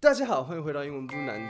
[0.00, 1.42] 大家好，欢迎回到英文不难。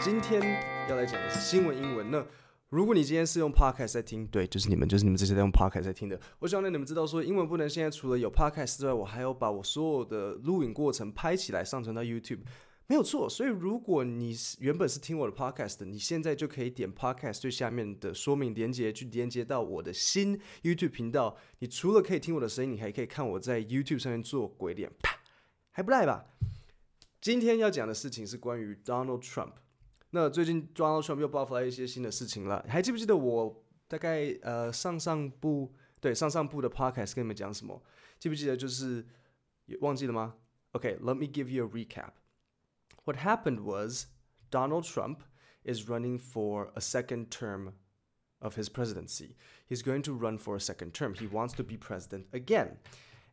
[0.00, 0.42] 今天
[0.90, 2.10] 要来讲的是新闻英文。
[2.10, 2.26] 那
[2.70, 6.20] 如果你今天是用 podcast 在听，对，就是你们，就是你们这些在用 podcast 在听的。
[6.40, 12.40] 我希望让你们知道，说英文不能现在除了有 podcast 之外，我还要把我所有的录影过程拍起来上传到 YouTube。
[12.88, 21.36] 没有错，所以如果你原本是听我的 podcast，你现在就可以点 podcast 最下面的说明连接，去连接到我的新 YouTube 频道。
[21.60, 25.16] 你除了可以听我的声音，你还可以看我在 YouTube 上面做鬼脸，啪，
[25.73, 26.25] 还不赖吧？
[27.21, 29.53] 今天要讲的事情是关于 Donald Trump。
[30.11, 37.81] 那最近 Donald Trump 又爆发了一些新的事情了，还记不记得我大概呃上上部对上上部的 podcast 跟你们讲什么？
[38.19, 38.57] 记不记得？
[38.57, 39.05] 就是
[39.81, 40.35] 忘记了吗？
[40.71, 42.11] OK，let me give you a recap.
[43.05, 44.07] What happened was
[44.49, 45.19] Donald Trump
[45.63, 47.73] is running for a second term
[48.39, 49.35] of his presidency.
[49.67, 51.13] He's going to run for a second term.
[51.15, 52.77] He wants to be president again.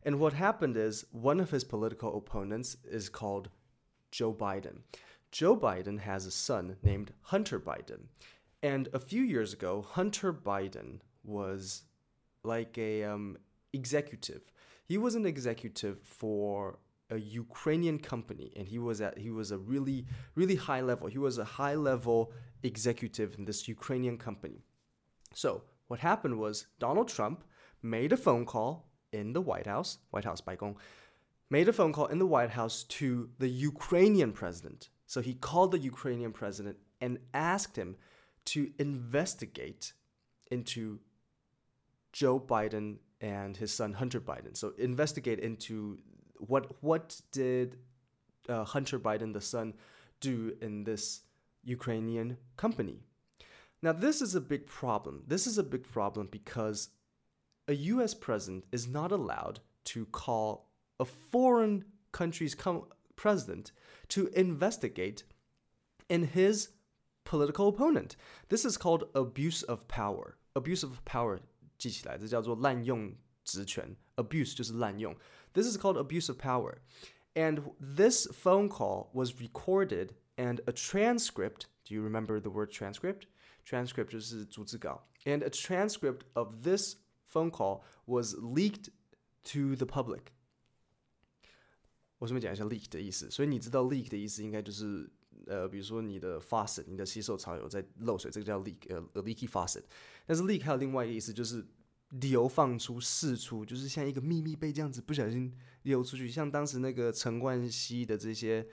[0.04, 3.48] And what happened is one of his political opponents is called
[4.10, 4.78] Joe Biden.
[5.30, 8.06] Joe Biden has a son named Hunter Biden.
[8.62, 11.82] And a few years ago, Hunter Biden was
[12.44, 13.38] like a um,
[13.72, 14.42] executive.
[14.84, 16.78] He was an executive for
[17.10, 21.06] a Ukrainian company, and he was at he was a really really high level.
[21.08, 24.62] He was a high level executive in this Ukrainian company.
[25.34, 27.44] So what happened was Donald Trump
[27.82, 30.76] made a phone call in the White House, White House 白宫,
[31.50, 34.88] made a phone call in the White House to the Ukrainian president.
[35.06, 37.96] So he called the Ukrainian president and asked him
[38.46, 39.92] to investigate
[40.50, 40.98] into
[42.12, 44.56] Joe Biden and his son Hunter Biden.
[44.56, 45.98] So investigate into
[46.38, 47.76] what what did
[48.48, 49.74] uh, Hunter Biden, the son,
[50.20, 51.22] do in this
[51.64, 53.00] Ukrainian company?
[53.82, 55.24] Now, this is a big problem.
[55.26, 56.90] This is a big problem because
[57.71, 58.13] a U.S.
[58.13, 63.71] president is not allowed to call a foreign country's com- president
[64.09, 65.23] to investigate
[66.09, 66.69] in his
[67.25, 68.15] political opponent.
[68.49, 70.37] This is called abuse of power.
[70.55, 71.39] Abuse of power
[71.77, 73.95] 记起来，这叫做滥用职权。
[74.15, 75.15] Abuse 就是滥用。
[75.53, 76.77] this is called abuse of power.
[77.35, 83.27] And this phone call was recorded and a transcript, do you remember the word transcript?
[83.63, 84.13] Transcript
[85.25, 86.95] And a transcript of this
[87.32, 88.88] phone call was leaked
[89.44, 90.32] to the public.
[92.18, 95.10] 我顺便讲一下 leak 的意思，所以你知道 leak 的意思应该就是
[95.46, 99.82] 呃，比如说你的 faucet，你的洗手槽有在漏水，这个叫 leak，呃，a leaky faucet。
[100.24, 101.66] 但是 leak 还有另外一个意思，就是
[102.10, 108.68] 流放出、释出，就是像一个秘密被这样子不小心流出去，像当时那个陈冠希的这些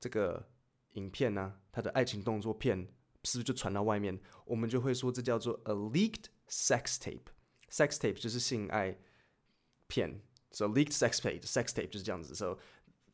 [0.00, 0.48] 这个
[0.94, 2.78] 影片呢、他的爱情动作片
[3.22, 4.18] 是不是就传到外面？
[4.44, 7.30] 我们就会说这叫做 a leaked sex tape。
[7.69, 8.97] sex tape 就是性爱
[9.87, 12.35] 片，so leaked sex tape sex tape 就是这样子。
[12.35, 12.57] So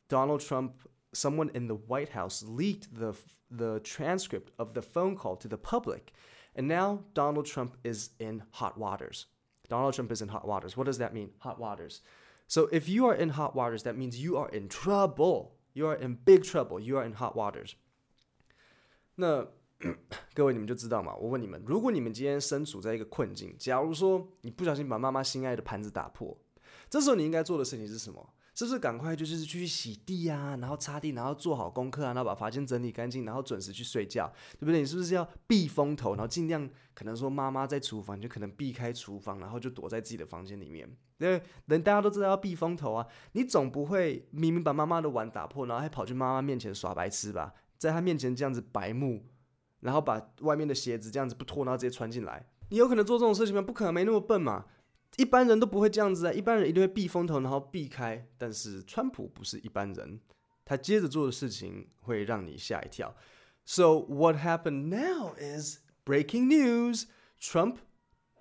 [0.07, 0.73] Donald Trump,
[1.13, 3.15] someone in the White House leaked the
[3.49, 6.13] the transcript of the phone call to the public,
[6.55, 9.25] and now Donald Trump is in hot waters.
[9.67, 10.75] Donald Trump is in hot waters.
[10.75, 11.31] What does that mean?
[11.39, 12.01] Hot waters.
[12.47, 15.55] So if you are in hot waters, that means you are in trouble.
[15.73, 16.79] You are in big trouble.
[16.79, 17.75] You are in hot waters.
[19.15, 19.47] 那
[20.34, 21.14] 各位你们就知道嘛。
[21.16, 26.36] 我问你们，如果你们今天身处在一个困境，假如说你不小心把妈妈心爱的盘子打破，
[26.88, 28.34] 这时候你应该做的事情是什么？
[28.56, 34.78] 是不是赶快就是去洗地啊，然后擦地，然后做好功课啊，然后把房间整理干净，然后准时去睡觉，对不对？
[34.78, 40.88] 你是不是要避风头，然后尽量可能说妈妈在厨房，你就可能避开厨房，然后就躲在自己的房间里面？
[41.18, 47.54] 对，人大家都知道要避风头啊，你总不会明明把妈妈的碗打破，然后还跑去妈妈面前耍白痴吧？
[47.76, 49.26] 在她面前这样子白目，
[49.84, 52.44] 然后把外面的鞋子这样子不脱，然后直接穿进来？
[52.70, 53.60] 你有可能做这种事情吗？
[53.60, 54.64] 不可能，没那么笨嘛。
[55.18, 58.26] 一般人都不会这样子啊，一般人一定会避风头，然后避开。
[58.38, 60.18] 但是川普不是一般人，
[60.64, 63.14] 他接着做的事情会让你吓一跳。
[63.66, 67.04] So what happened now is breaking news:
[67.38, 67.76] Trump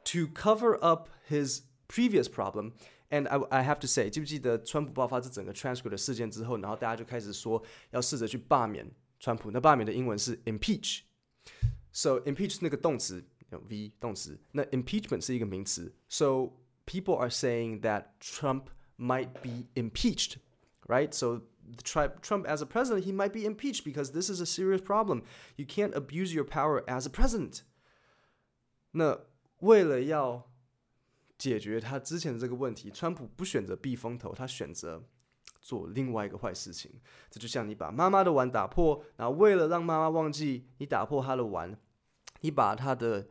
[0.05, 2.71] to cover up his previous problem.
[3.09, 8.89] And I I have to say，记不记得川普爆发这整个 transcript 的事件之后，然后大家就开始说要试着去罢免
[9.19, 9.51] 川普。
[9.51, 11.01] 那罢免的英文是 impeach。
[11.92, 14.38] So impeach 是那个动词，v 动词。
[14.52, 15.94] 那 impeachment 是一个名词。
[16.08, 16.52] So
[16.86, 18.66] people are saying that Trump
[18.96, 20.36] might be impeached,
[20.86, 21.12] right?
[21.12, 21.42] So
[21.82, 25.22] Trump as a president, he might be impeached because this is a serious problem.
[25.56, 27.62] You can't abuse your power as a president.
[28.92, 29.26] 那
[29.60, 30.50] 为了要
[31.36, 35.04] 解决他之前的这个问题，川普不选择避风头，他选择
[35.63, 36.91] 做另外一个坏事情。
[37.31, 41.75] 这就像你把妈妈的碗打破，然后为了让妈妈忘记你打破她的碗，
[42.41, 43.27] 你把她的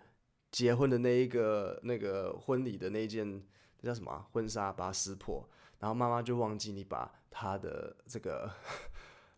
[0.50, 3.44] 结婚的那一个那个婚礼的那件，
[3.80, 5.48] 那叫什么婚纱，把它撕破，
[5.78, 8.50] 然后妈妈就忘记你把她的这个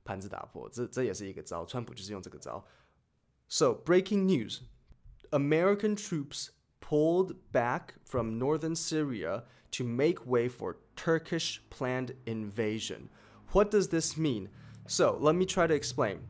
[0.04, 1.64] 盘子打破，这这也是一个招。
[1.66, 2.64] 川普就是用这个招。
[3.48, 4.62] So breaking news:
[5.30, 6.48] American troops
[6.88, 13.08] pulled back from northern Syria to make way for Turkish planned invasion.
[13.52, 14.50] What does this mean?
[14.86, 16.20] So let me try to explain.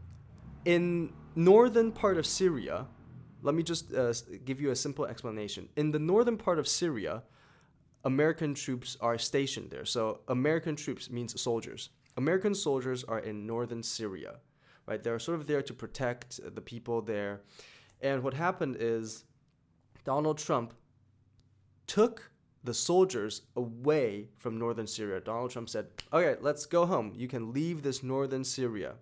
[0.64, 2.86] In northern part of Syria,
[3.42, 4.14] let me just uh,
[4.44, 5.68] give you a simple explanation.
[5.74, 7.24] In the northern part of Syria,
[8.04, 9.84] American troops are stationed there.
[9.84, 11.90] So American troops means soldiers.
[12.16, 14.36] American soldiers are in northern Syria,
[14.86, 15.02] right?
[15.02, 17.40] They're sort of there to protect the people there.
[18.00, 19.24] And what happened is
[20.03, 20.73] Donald Trump
[21.87, 22.31] took
[22.63, 25.19] the soldiers away from northern Syria.
[25.19, 27.13] Donald Trump said, okay, let's go home.
[27.15, 28.95] You can leave this northern Syria.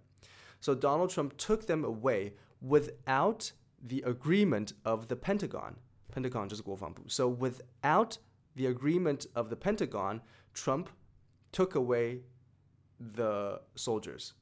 [0.60, 3.52] So Donald Trump took them away without
[3.82, 5.76] the agreement of the Pentagon.
[6.12, 7.04] Pentagon 就是国防部.
[7.08, 8.18] So without
[8.56, 10.22] the agreement of the Pentagon,
[10.54, 10.90] Trump
[11.52, 12.22] took away
[13.00, 14.34] the soldiers.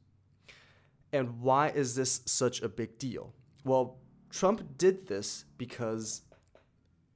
[1.11, 3.33] And why is this such a big deal?
[3.63, 3.97] Well,
[4.29, 6.21] Trump did this because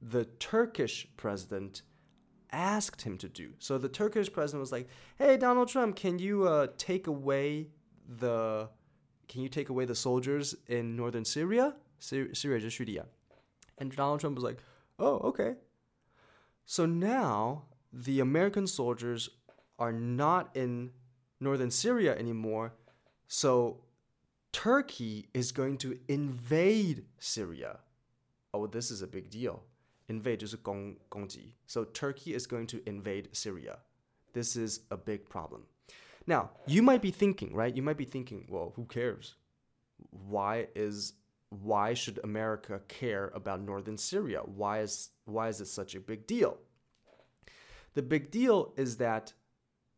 [0.09, 1.81] the Turkish president
[2.51, 3.53] asked him to do.
[3.59, 4.87] So the Turkish president was like,
[5.17, 7.69] "Hey, Donald Trump, can you uh, take away
[8.07, 8.69] the
[9.27, 13.05] can you take away the soldiers in northern Syria, Syria just Syria?"
[13.77, 14.59] And Donald Trump was like,
[14.99, 15.55] "Oh, okay."
[16.65, 19.29] So now the American soldiers
[19.79, 20.91] are not in
[21.39, 22.73] northern Syria anymore.
[23.27, 23.81] So
[24.51, 27.79] Turkey is going to invade Syria.
[28.53, 29.63] Oh, this is a big deal
[30.07, 31.55] invade 就是攻攻击.
[31.67, 33.79] So Turkey is going to invade Syria.
[34.33, 35.63] This is a big problem.
[36.27, 37.75] Now, you might be thinking, right?
[37.75, 39.35] You might be thinking, well, who cares?
[40.11, 41.13] Why is
[41.49, 44.41] why should America care about northern Syria?
[44.41, 46.57] Why is why is it such a big deal?
[47.93, 49.33] The big deal is that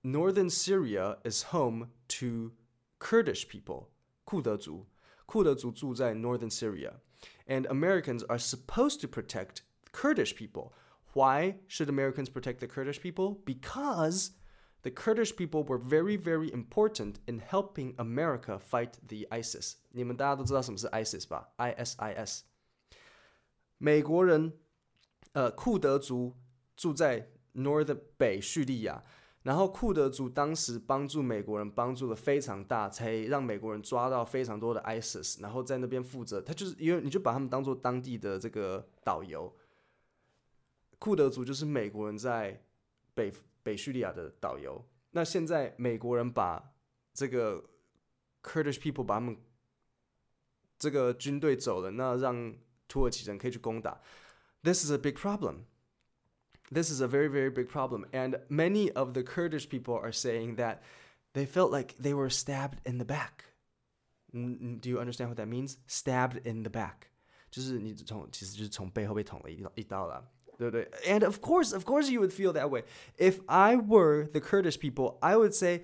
[0.03, 2.51] northern Syria is home to
[2.99, 3.89] Kurdish people,
[4.25, 4.85] 库德族.
[5.27, 6.93] Kudazu northern Syria,
[7.45, 9.61] and Americans are supposed to protect
[9.96, 10.72] Kurdish people.
[11.14, 13.42] Why should Americans protect the Kurdish people?
[13.44, 14.30] Because
[14.82, 19.74] the Kurdish people were very, very important in helping America fight the ISIS.
[19.90, 21.50] 你们大家都知道什么是 ISIS 吧？
[21.58, 22.40] ISIS。
[23.76, 24.54] 美国人，
[25.32, 26.34] 呃，库德族
[26.76, 29.04] 住在 North 北叙利亚，
[29.42, 39.54] 然后库德族当时帮助美国人帮助的非常大，才让美国人抓到非常多的 ISIS，然后在那边负责，他就是因为你就把他们当做当地的这个导游。
[40.98, 42.62] 库德族就是美国人在
[43.14, 43.32] 北。
[43.64, 44.84] 北叙利亚的导游。
[45.12, 46.74] 那现在美国人把
[47.14, 47.62] 这个
[48.42, 49.36] Kurdish people 把他们
[50.76, 52.56] 这个军队走了，那让
[52.88, 54.00] 土耳其人可以去攻打。
[54.64, 55.66] This is a big problem.
[56.72, 58.04] This is a very, very big problem.
[58.10, 60.78] And many of the Kurdish people are saying that
[61.32, 63.44] they felt like they were stabbed in the back.
[64.32, 65.76] Do you understand what that means?
[65.86, 67.12] Stabbed in the back.
[67.48, 70.28] 就是你从其实就是从背后被捅了一一刀了。
[70.59, 72.83] And of course, of course, you would feel that way.
[73.17, 75.83] If I were the Kurdish people, I would say,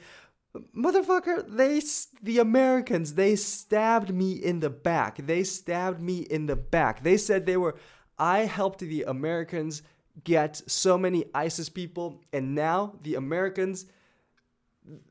[0.75, 1.81] motherfucker, they,
[2.22, 5.25] the Americans, they stabbed me in the back.
[5.25, 7.04] They stabbed me in the back.
[7.04, 7.75] They said they were,
[8.18, 9.84] I helped the Americans
[10.24, 13.86] get so many ISIS people, and now the Americans,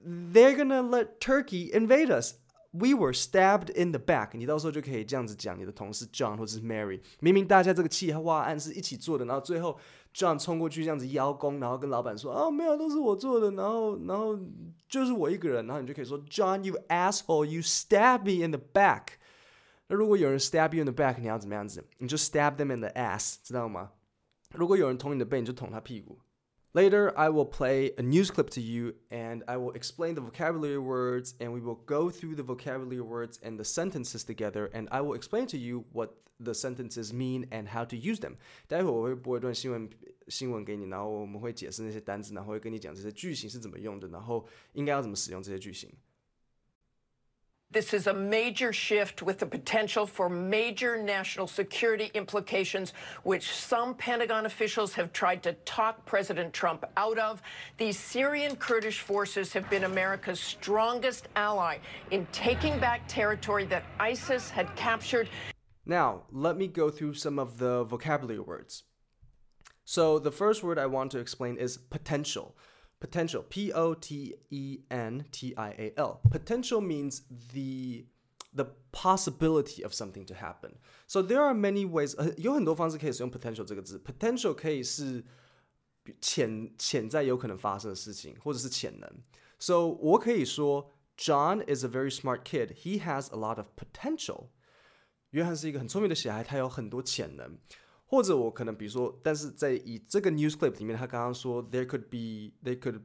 [0.05, 2.35] they're gonna let Turkey invade us.
[2.73, 4.31] We were stabbed in the back。
[4.33, 7.01] 你到时候就可以这样子讲你的同事 John 或者是 Mary。
[7.21, 9.79] 明明大家这个计划案是一起做的，然后最后
[10.15, 14.39] John 冲过去这样子邀功，然后跟老板说：“哦，没有，都是我做的。”然后，然后
[14.89, 15.67] 就是我一个人。
[15.67, 19.19] 然后你就可以说：“John, you asshole, you stabbed me in the back。”
[19.89, 21.85] 那如果有人 stab you in the back，你要怎么样子？
[21.99, 23.91] 你就 stab them in the ass，知道吗？
[24.55, 26.19] 如果有人捅你的背，你就捅他屁股。
[26.74, 31.34] Later, I will play a news clip to you and I will explain the vocabulary words
[31.40, 35.16] and we will go through the vocabulary words and the sentences together and I will
[35.16, 38.36] explain to you what the sentences mean and how to use them.
[38.68, 39.90] 待会我会播一段新闻
[40.28, 45.92] 新闻给你，然后我们会解释那些单词，然后会跟你讲这些句型是怎么用的，然后应该要怎么使用这些句型。
[47.73, 53.95] This is a major shift with the potential for major national security implications, which some
[53.95, 57.41] Pentagon officials have tried to talk President Trump out of.
[57.79, 61.79] These Syrian Kurdish forces have been America's strongest ally
[62.11, 65.29] in taking back territory that ISIS had captured.
[65.87, 68.85] Now, let me go through some of the vocabulary words.
[69.85, 72.55] So, the first word I want to explain is potential
[73.02, 77.22] potential p o t e n t i a l potential means
[77.54, 78.06] the
[78.56, 80.74] the possibility of something to happen
[81.08, 85.24] so there are many ways 有很多方式可以使用 potential 这个字 potential 可以是
[86.22, 89.24] 潜潜在有可能发生的事情，或者是潜能。
[89.60, 92.76] So 我可以说，John is a very smart kid.
[92.76, 94.46] He has a lot of potential.
[95.32, 97.58] 约翰是一个很聪明的小孩，他有很多潜能。
[98.12, 103.02] 或者我可能比如说，但是在以这个 news clip 里面，他刚刚说 there could be they could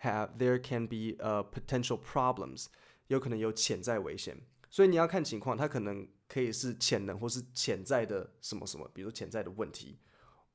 [0.00, 2.66] have there can be uh potential problems，
[3.08, 4.40] 有可能有潜在危险。
[4.70, 9.98] 所以你要看情况，它可能可以是潜能或是潜在的什么什么，比如潜在的问题。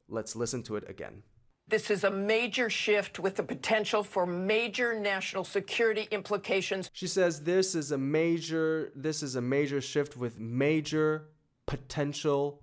[0.08, 1.24] Let's listen to it again.
[1.70, 6.88] This is a major shift with the potential for major national security implications.
[6.94, 11.30] She says this is a major this is a major shift with major
[11.66, 12.60] potential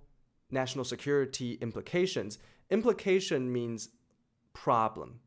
[0.55, 2.37] national security implications.
[2.69, 3.89] Implication means
[4.53, 5.19] problem.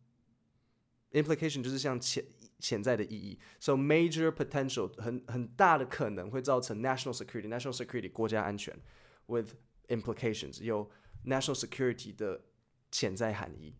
[1.13, 2.25] Implication 就是像潜
[2.59, 3.39] 潜在的意义。
[3.61, 8.77] So major potential 很很大的可能会造成 national security national security 国家安全
[9.27, 9.55] with
[9.89, 10.91] implications 有
[11.25, 12.41] national security 的
[12.91, 13.77] 潜在含义。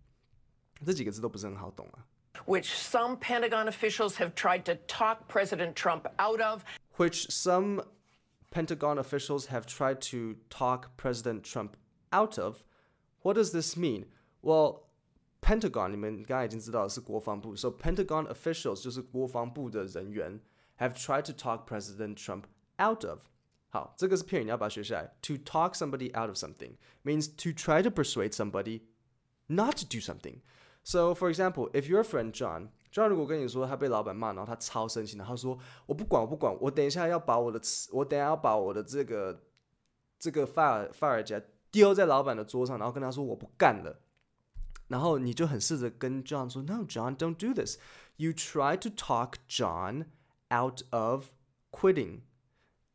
[0.85, 2.07] 这几个字都不是很好懂啊。
[2.47, 6.65] Which some Pentagon officials have tried to talk President Trump out of.
[6.97, 7.85] Which some
[8.51, 11.77] Pentagon officials have tried to talk President Trump
[12.13, 12.63] out of.
[13.23, 14.07] What does this mean?
[14.43, 14.85] Well,
[15.41, 20.41] Pentagon 你们刚才已经知道是国防部，so Pentagon officials 就是国防部的人员
[20.79, 22.45] have tried to talk President Trump
[22.79, 23.21] out of.
[23.69, 25.17] 好，这个是片语，你要把它学下来。
[25.23, 28.83] To talk somebody out of something means to try to persuade somebody
[29.49, 30.41] not to do something.
[30.89, 37.61] So, for example, if your friend John John 如果跟你说他被老板骂，然后他超生气，然后他说我不管我不管，我等一下要把我的
[37.93, 39.43] 我等一下要把我的这个
[40.19, 41.41] 这个发尔发尔夹
[41.71, 44.01] 丢在老板的桌上，然后跟他说我不干了。
[44.89, 47.79] 然后你就很试着跟 John 说，No, John, don't do this.
[48.17, 50.07] You try to talk John
[50.53, 51.31] out of
[51.71, 52.21] quitting.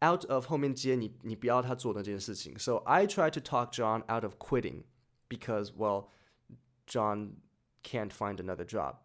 [0.02, 2.58] Out of 后面接你，你不要他做那件事情。
[2.58, 4.84] So I try to talk John out of quitting
[5.28, 6.06] because, well,
[6.88, 7.32] John
[7.84, 8.98] can't find another job.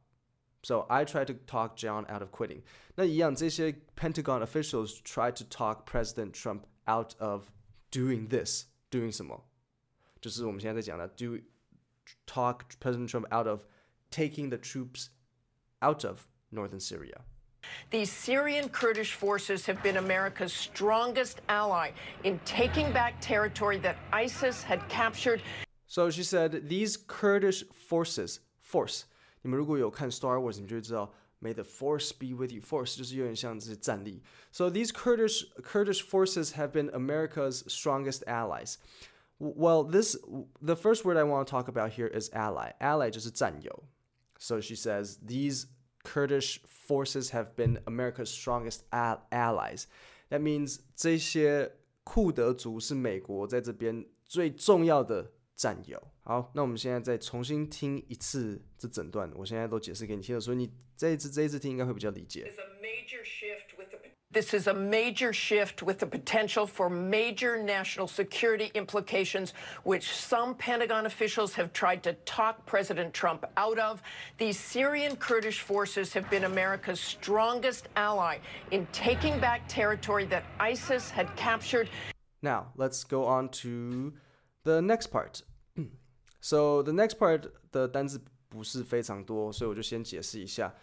[0.62, 2.62] So I try to talk John out of quitting.
[2.96, 7.50] 那一样，这些 Pentagon officials try to talk President Trump out of
[7.90, 8.66] doing this.
[8.90, 9.44] Doing 什么？
[10.20, 11.38] 就是我们现在在讲的 do
[12.26, 13.64] talk President Trump out of
[14.10, 15.08] taking the troops
[15.82, 17.20] out of northern Syria.
[17.90, 24.62] These Syrian Kurdish forces have been America's strongest ally in taking back territory that ISIS
[24.62, 25.42] had captured.
[25.86, 29.02] So she said these Kurdish forces, force
[29.42, 32.62] 你们如果有看 Star Wars，你们就会知道 May the Force be with you.
[32.62, 34.22] Force 就是有点像这些战力。
[34.50, 38.78] So these Kurdish Kurdish forces have been America's strongest allies.
[39.38, 40.16] Well, this
[40.62, 42.72] the first word I want to talk about here is ally.
[42.80, 43.84] Ally 就是战友。
[44.38, 45.66] So she says these
[46.02, 49.84] Kurdish forces have been America's strongest allies.
[50.30, 51.72] That means 这些
[52.04, 56.01] 库德族是美国在这边最重要的 战友。
[56.23, 62.49] 好，那我们现在再重新听一次这整段，我现在都解释给你听了，所以你这一次这一次听应该会比较理解。
[64.31, 71.07] This is a major shift with the potential for major national security implications, which some Pentagon
[71.07, 74.01] officials have tried to talk President Trump out of.
[74.37, 78.37] These Syrian Kurdish forces have been America's strongest ally
[78.69, 81.89] in taking back territory that ISIS had captured.
[82.43, 84.13] Now, let's go on to
[84.63, 85.41] the next part.
[86.40, 90.74] So the next part 的单词不是非常多，所以我就先解释一下。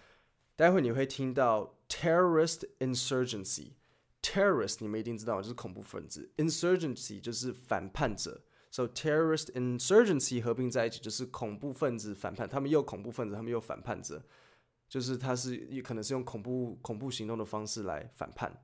[0.56, 8.42] 待会你会听到 terrorist insurgency。terrorist 你们一定知道就是恐怖分子，insurgency 就是反叛者。
[8.70, 14.24] So terrorist insurgency 合并在一起就是恐怖分子反叛，他们又恐怖分子，他们又反叛者，
[14.88, 18.64] 就是他是可能是用恐怖恐怖行动的方式来反叛。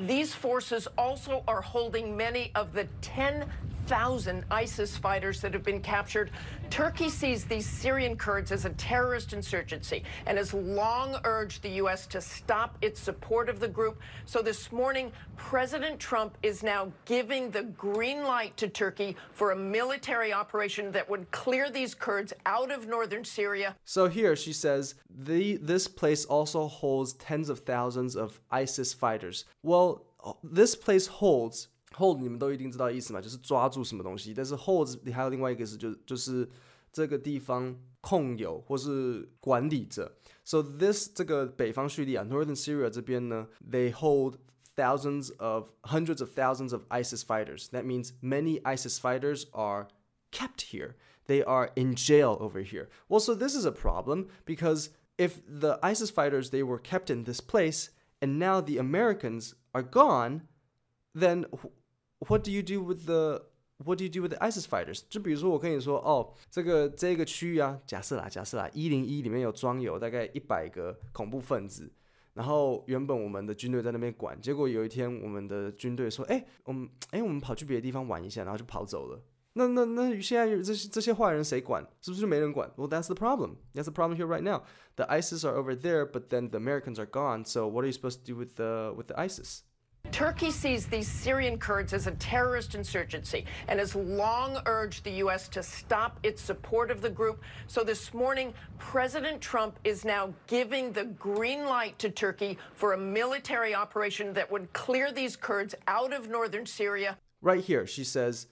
[0.00, 3.46] These forces also are holding many of the 10,000
[4.51, 6.31] ISIS fighters that have been captured.
[6.69, 12.05] Turkey sees these Syrian Kurds as a terrorist insurgency and has long urged the U.S.
[12.07, 14.01] to stop its support of the group.
[14.25, 19.55] So this morning, President Trump is now giving the green light to Turkey for a
[19.55, 23.75] military operation that would clear these Kurds out of northern Syria.
[23.85, 29.45] So here she says the, this place also holds tens of thousands of ISIS fighters.
[29.63, 30.05] Well,
[30.43, 34.32] this place holds hold 你们都一定知道意思嘛，就是抓住什么东西。
[34.32, 36.48] 但是 hold 还有另外一个是就就是
[36.92, 40.12] 这个地方控有或是管理着。
[40.44, 44.36] So this 这个北方叙利亚 Northern Syria 这边呢，they hold
[44.74, 47.68] thousands of hundreds of thousands of ISIS fighters.
[47.68, 49.88] That means many ISIS fighters are
[50.30, 50.94] kept here.
[51.26, 52.88] They are in jail over here.
[53.08, 57.24] Well, so this is a problem because if the ISIS fighters they were kept in
[57.24, 60.48] this place and now the Americans are gone,
[61.16, 61.46] then
[62.18, 63.44] what do you do with the
[63.84, 65.02] What do you do with the ISIS fighters？
[65.08, 71.90] 就比如说我跟你说，哦，这个这个区域啊，假设啦，假设啦，一零一里面有装有大概一百个恐怖分子，
[72.34, 79.20] 然后原本我们的军队在那边管，结果有一天我们的军队说，哎，我们哎我们跑去别的地方玩一下，然后就跑走了。
[79.54, 81.84] 那那那现在这些这些坏人谁管？
[82.00, 82.70] 是不是就没人管？
[82.76, 83.56] Well, that's the problem.
[83.74, 84.62] That's the problem here right now.
[84.94, 87.44] The ISIS are over there, but then the Americans are gone.
[87.44, 89.64] So what are you supposed to do with the with the ISIS?
[90.12, 95.48] Turkey sees these Syrian Kurds as a terrorist insurgency and has long urged the U.S.
[95.48, 97.42] to stop its support of the group.
[97.66, 102.98] So this morning, President Trump is now giving the green light to Turkey for a
[102.98, 107.16] military operation that would clear these Kurds out of northern Syria.
[107.40, 108.46] Right here, she says,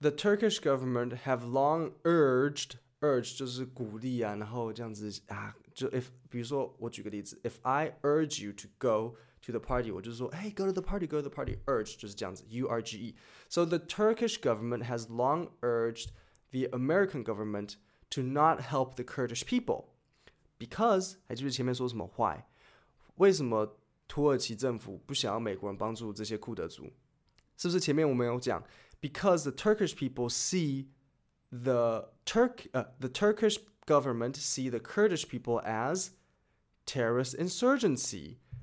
[0.00, 9.16] the Turkish government have long urged urge 就是鼓励啊，然后这样子啊，就 if 比如说我举个例子，if I urge you to go
[9.42, 12.98] to the party，我就是说，hey go to the party go to the party urge 就是这样子，U R G
[12.98, 16.10] E。So the Turkish government has long urged
[16.50, 17.76] the American government
[18.10, 19.86] to not help the Kurdish people
[20.58, 22.44] because 还记得前面说什么 why？
[23.16, 26.92] 为什么土耳其政府不想要美国人帮助这些库德族？
[27.56, 28.62] 是不是前面我们有讲？
[29.00, 30.86] Because the Turkish people see
[31.50, 36.10] the Turk uh, the Turkish government see the Kurdish people as
[36.86, 38.38] terrorist insurgency.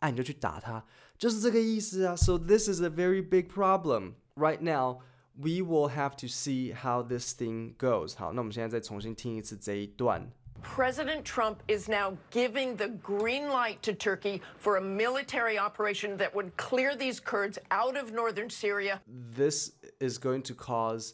[0.00, 0.84] 款，啊，你就去打他，
[1.18, 2.16] 就是这个意思啊。
[2.16, 5.00] So this is a very big problem right now.
[5.38, 8.16] We will have to see how this thing goes.
[8.16, 10.30] 好，那我们现在再重新听一次这一段。
[10.62, 16.56] President Trump is now giving the green light to Turkey for a military operation that would
[16.56, 19.02] clear these Kurds out of northern Syria.
[19.06, 21.12] This is going to cause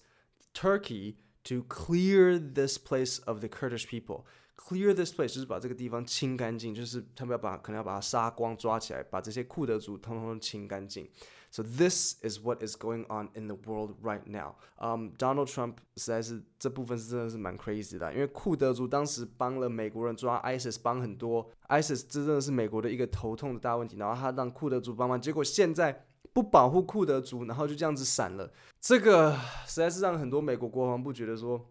[0.54, 4.24] Turkey to clear this place of the Kurdish people.
[4.57, 11.09] Clear this place 就是把这个地方清干净，就是他们要把可能要把它杀光抓起来，把这些库德族通通清干净。
[11.49, 14.55] So this is what is going on in the world right now.
[14.77, 23.95] Um, Donald Trump 实在是这部分是真的是蛮 crazy 的，因为库德族当时帮了美国人抓 ISIS，帮很多 ISIS，这真的是美国的一个头痛的大问题。
[23.95, 28.51] 然后他让库德族帮忙，结果现在不保护库德族，然后就这样子闪了。
[28.81, 29.33] 这个
[29.65, 31.65] 实在是让很多美国国防部觉得说，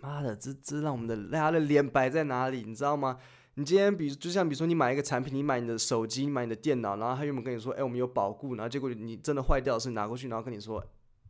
[0.00, 3.18] 妈的，这这让我们的大家的脸摆在哪里，你知道吗？
[3.54, 10.82] 你今天比就像比如说你买一个产品，你买你的手机，你买你的电脑，然后他原本跟你说，哎，我们有保固，然后结果你真的坏掉，是拿过去，然后跟你说，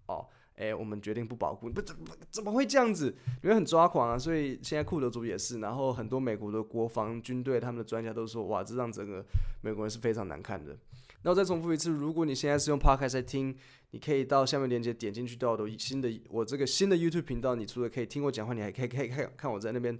[0.06, 1.96] 哦，哎，我们决定不保固，不怎
[2.30, 3.14] 怎么会这样子？
[3.42, 9.24] 因为很抓狂啊，所以现在库德族也是，然后很多美国的国防军队他们的专家都说，哇，这让整个
[9.62, 10.76] 美国人是非常难看的。
[11.22, 13.56] 那我再重复一次，如果你现在是用 Podcast 在听，
[13.90, 19.98] 你可以到下面链接点进去到我的新的我这个新的 YouTube 频道，你除了可以听我讲话，你还可以可以看看我在那边。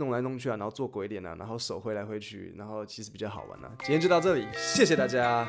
[0.00, 3.76] 弄来弄去啊，然后做鬼脸啊，然后手挥来挥去，然后其实比较好玩啊。
[3.80, 5.44] 今天就到这里，谢谢大家。